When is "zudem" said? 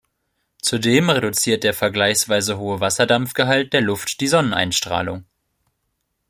0.63-1.11